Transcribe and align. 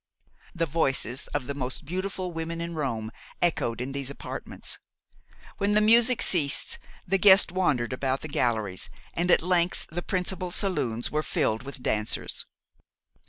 The 0.55 0.65
voices 0.65 1.27
of 1.27 1.45
the 1.45 1.53
most 1.53 1.85
beautiful 1.85 2.31
women 2.31 2.59
in 2.59 2.73
Rome 2.73 3.11
echoed 3.39 3.79
in 3.79 3.91
those 3.91 4.09
apartments. 4.09 4.79
When 5.59 5.73
the 5.73 5.79
music 5.79 6.23
ceased, 6.23 6.79
the 7.07 7.19
guests 7.19 7.51
wandered 7.53 7.93
about 7.93 8.21
the 8.21 8.27
galleries, 8.27 8.89
and 9.13 9.29
at 9.29 9.43
length 9.43 9.85
the 9.91 10.01
principal 10.01 10.49
saloons 10.49 11.11
were 11.11 11.21
filled 11.21 11.61
with 11.61 11.83
dancers. 11.83 12.47